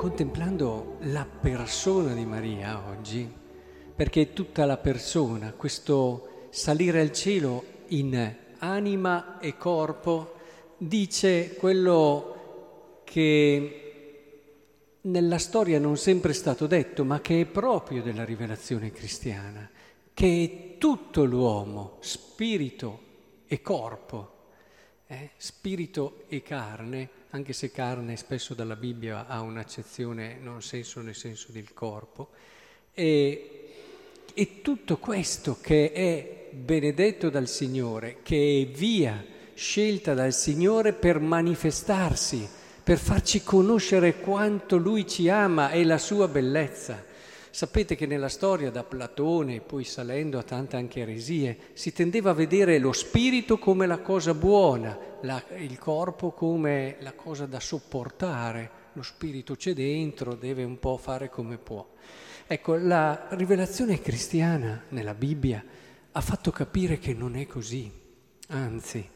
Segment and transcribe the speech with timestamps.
[0.00, 3.30] contemplando la persona di Maria oggi,
[3.94, 10.36] perché tutta la persona, questo salire al cielo in anima e corpo,
[10.78, 14.30] dice quello che
[15.02, 19.68] nella storia non sempre è stato detto, ma che è proprio della rivelazione cristiana,
[20.14, 23.00] che è tutto l'uomo, spirito
[23.46, 24.32] e corpo,
[25.06, 25.32] eh?
[25.36, 31.52] spirito e carne, anche se carne spesso dalla Bibbia ha un'accezione non senso nel senso
[31.52, 32.30] del corpo,
[32.92, 33.68] e,
[34.34, 41.20] e tutto questo che è benedetto dal Signore, che è via scelta dal Signore per
[41.20, 42.48] manifestarsi,
[42.82, 47.04] per farci conoscere quanto Lui ci ama e la sua bellezza.
[47.52, 52.34] Sapete che nella storia da Platone, poi salendo a tante anche eresie, si tendeva a
[52.34, 58.78] vedere lo spirito come la cosa buona, la, il corpo come la cosa da sopportare.
[58.92, 61.84] Lo spirito c'è dentro, deve un po' fare come può.
[62.46, 65.64] Ecco, la rivelazione cristiana nella Bibbia
[66.12, 67.90] ha fatto capire che non è così.
[68.48, 69.08] Anzi,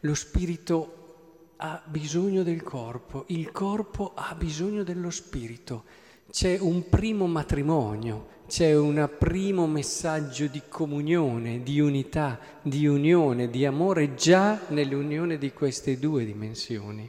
[0.00, 5.84] lo spirito ha bisogno del corpo, il corpo ha bisogno dello spirito
[6.32, 13.66] c'è un primo matrimonio, c'è un primo messaggio di comunione, di unità, di unione, di
[13.66, 17.08] amore già nell'unione di queste due dimensioni.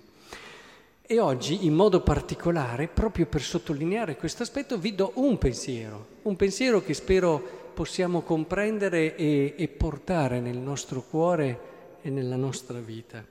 [1.01, 6.35] E oggi, in modo particolare, proprio per sottolineare questo aspetto, vi do un pensiero, un
[6.35, 7.41] pensiero che spero
[7.73, 11.59] possiamo comprendere e, e portare nel nostro cuore
[12.01, 13.25] e nella nostra vita.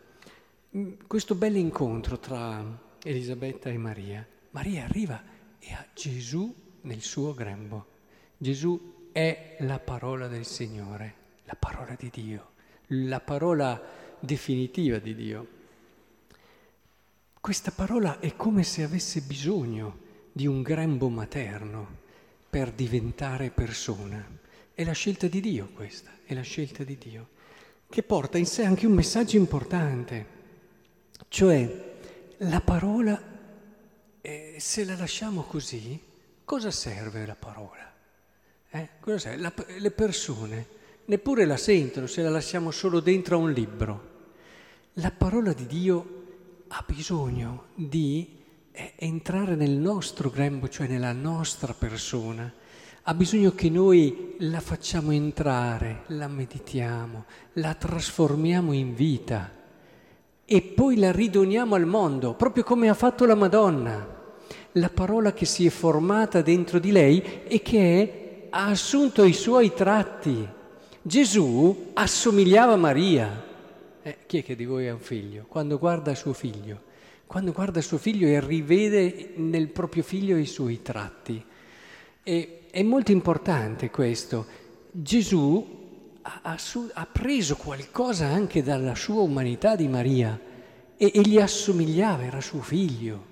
[1.06, 2.64] Questo bel incontro tra
[3.02, 4.26] Elisabetta e Maria.
[4.52, 5.31] Maria arriva
[5.64, 7.86] e a Gesù nel suo grembo.
[8.36, 11.14] Gesù è la parola del Signore,
[11.44, 12.50] la parola di Dio,
[12.88, 13.80] la parola
[14.18, 15.46] definitiva di Dio.
[17.40, 19.98] Questa parola è come se avesse bisogno
[20.32, 22.00] di un grembo materno
[22.50, 24.24] per diventare persona.
[24.74, 27.28] È la scelta di Dio questa, è la scelta di Dio,
[27.88, 30.26] che porta in sé anche un messaggio importante,
[31.28, 31.94] cioè
[32.38, 33.31] la parola
[34.24, 36.00] e se la lasciamo così,
[36.44, 37.92] cosa serve la parola?
[38.70, 38.88] Eh?
[39.18, 39.36] Serve?
[39.36, 40.66] La, le persone
[41.06, 44.10] neppure la sentono se la lasciamo solo dentro a un libro.
[44.94, 46.24] La parola di Dio
[46.68, 48.38] ha bisogno di
[48.70, 52.50] eh, entrare nel nostro grembo, cioè nella nostra persona.
[53.02, 57.24] Ha bisogno che noi la facciamo entrare, la meditiamo,
[57.54, 59.61] la trasformiamo in vita
[60.52, 64.06] e poi la ridoniamo al mondo, proprio come ha fatto la Madonna.
[64.72, 69.72] La parola che si è formata dentro di lei e che ha assunto i suoi
[69.72, 70.46] tratti.
[71.00, 73.44] Gesù assomigliava a Maria.
[74.02, 75.46] Eh, chi è che di voi ha un figlio?
[75.48, 76.82] Quando guarda suo figlio,
[77.26, 81.42] quando guarda suo figlio e rivede nel proprio figlio i suoi tratti.
[82.22, 84.44] E, è molto importante questo.
[84.90, 85.81] Gesù
[86.22, 86.56] ha,
[86.94, 90.38] ha, preso qualcosa anche dalla sua umanità di Maria
[90.96, 93.30] e, e gli assomigliava, era suo figlio.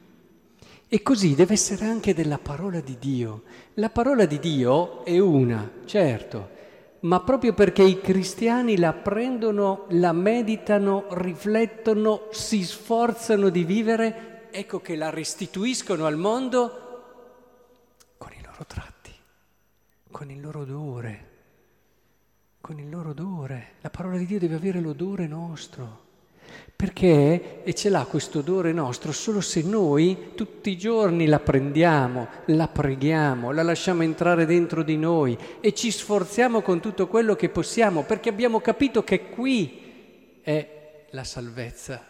[0.89, 3.43] E così deve essere anche della parola di Dio.
[3.75, 6.59] La parola di Dio è una, certo,
[7.01, 14.81] ma proprio perché i cristiani la prendono, la meditano, riflettono, si sforzano di vivere, ecco
[14.81, 16.89] che la restituiscono al mondo
[18.19, 19.15] con i loro tratti,
[20.11, 21.30] con il loro odore
[22.71, 23.71] con il loro odore.
[23.81, 26.03] La parola di Dio deve avere l'odore nostro.
[26.77, 32.29] Perché, e ce l'ha questo odore nostro, solo se noi tutti i giorni la prendiamo,
[32.45, 37.49] la preghiamo, la lasciamo entrare dentro di noi e ci sforziamo con tutto quello che
[37.49, 42.07] possiamo, perché abbiamo capito che qui è la salvezza,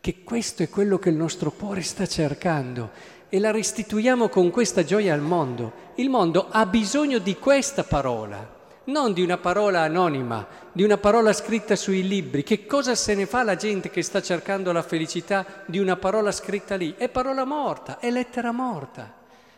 [0.00, 2.92] che questo è quello che il nostro cuore sta cercando
[3.28, 5.70] e la restituiamo con questa gioia al mondo.
[5.96, 8.56] Il mondo ha bisogno di questa parola
[8.88, 12.42] non di una parola anonima, di una parola scritta sui libri.
[12.42, 16.32] Che cosa se ne fa la gente che sta cercando la felicità di una parola
[16.32, 16.94] scritta lì?
[16.96, 19.14] È parola morta, è lettera morta.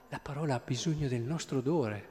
[0.08, 2.08] La parola ha bisogno del nostro odore,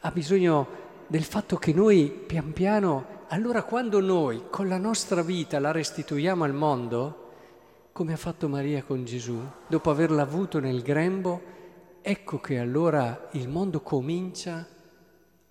[0.00, 5.58] ha bisogno del fatto che noi pian piano, allora quando noi con la nostra vita
[5.58, 7.24] la restituiamo al mondo,
[7.92, 11.40] come ha fatto Maria con Gesù, dopo averla avuto nel grembo,
[12.02, 14.66] ecco che allora il mondo comincia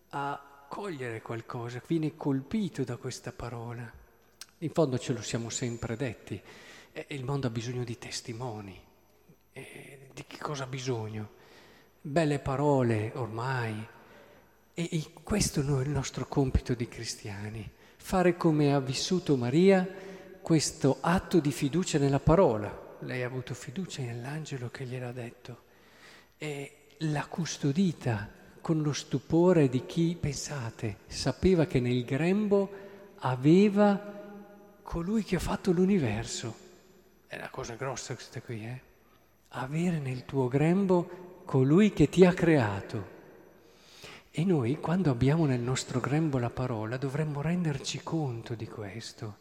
[0.10, 3.92] a cogliere qualcosa, viene colpito da questa parola.
[4.60, 6.42] In fondo ce lo siamo sempre detti,
[7.08, 8.80] il mondo ha bisogno di testimoni.
[9.52, 11.30] Eh, di che cosa ha bisogno?
[12.02, 13.88] Belle parole ormai.
[14.74, 19.88] E, e questo è il nostro compito di cristiani, fare come ha vissuto Maria
[20.42, 22.98] questo atto di fiducia nella parola.
[23.00, 25.64] Lei ha avuto fiducia nell'angelo che gliel'ha detto.
[26.38, 28.30] e l'ha custodita
[28.66, 32.68] con lo stupore di chi, pensate, sapeva che nel grembo
[33.18, 33.96] aveva
[34.82, 36.56] colui che ha fatto l'universo.
[37.28, 38.82] È una cosa grossa questa qui, eh?
[39.50, 43.06] Avere nel tuo grembo colui che ti ha creato.
[44.32, 49.36] E noi, quando abbiamo nel nostro grembo la parola, dovremmo renderci conto di questo.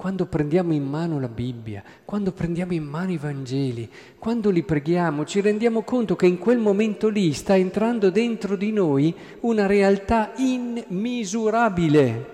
[0.00, 3.86] Quando prendiamo in mano la Bibbia, quando prendiamo in mano i Vangeli,
[4.18, 8.72] quando li preghiamo, ci rendiamo conto che in quel momento lì sta entrando dentro di
[8.72, 12.26] noi una realtà immisurabile,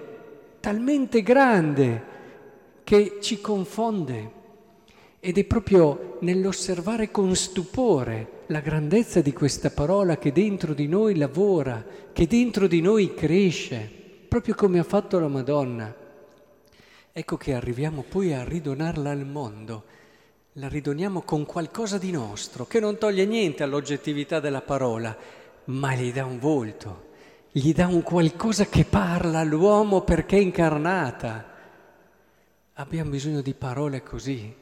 [0.61, 2.05] talmente grande
[2.85, 4.31] che ci confonde.
[5.19, 11.17] Ed è proprio nell'osservare con stupore la grandezza di questa parola che dentro di noi
[11.17, 13.91] lavora, che dentro di noi cresce,
[14.29, 16.05] proprio come ha fatto la Madonna.
[17.19, 19.85] Ecco che arriviamo poi a ridonarla al mondo.
[20.53, 25.17] La ridoniamo con qualcosa di nostro, che non toglie niente all'oggettività della parola,
[25.65, 27.13] ma gli dà un volto,
[27.51, 31.55] gli dà un qualcosa che parla all'uomo perché è incarnata.
[32.75, 34.55] Abbiamo bisogno di parole così,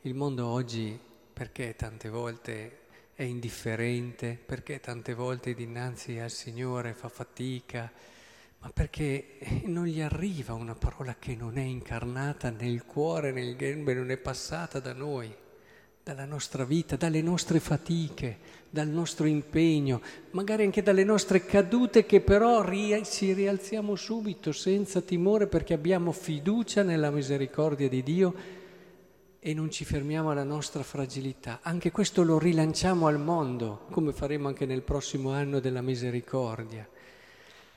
[0.00, 0.98] il mondo oggi
[1.34, 2.78] perché tante volte
[3.12, 7.92] è indifferente, perché tante volte dinanzi al Signore fa fatica,
[8.60, 13.92] ma perché non gli arriva una parola che non è incarnata nel cuore, nel grembo,
[13.92, 15.34] non è passata da noi,
[16.02, 20.02] dalla nostra vita, dalle nostre fatiche, dal nostro impegno,
[20.32, 22.62] magari anche dalle nostre cadute che però
[23.02, 28.34] ci rialziamo subito senza timore perché abbiamo fiducia nella misericordia di Dio
[29.40, 31.60] e non ci fermiamo alla nostra fragilità.
[31.62, 36.86] Anche questo lo rilanciamo al mondo, come faremo anche nel prossimo anno della misericordia.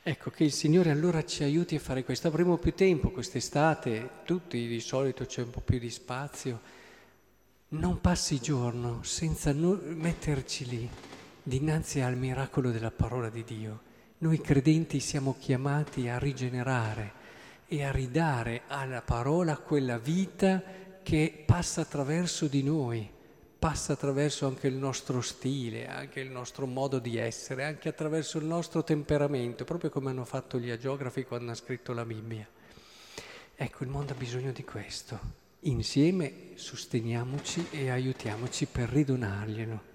[0.06, 2.28] Ecco che il Signore allora ci aiuti a fare questo.
[2.28, 6.60] Avremo più tempo quest'estate, tutti di solito c'è un po' più di spazio.
[7.70, 10.90] Non passi giorno senza metterci lì,
[11.42, 13.82] dinanzi al miracolo della parola di Dio.
[14.18, 17.14] Noi credenti siamo chiamati a rigenerare
[17.66, 20.62] e a ridare alla parola quella vita
[21.02, 23.10] che passa attraverso di noi,
[23.64, 28.44] passa attraverso anche il nostro stile, anche il nostro modo di essere, anche attraverso il
[28.44, 32.46] nostro temperamento, proprio come hanno fatto gli agiografi quando hanno scritto la Bibbia.
[33.56, 35.18] Ecco, il mondo ha bisogno di questo.
[35.62, 39.93] Insieme sosteniamoci e aiutiamoci per ridonarglielo.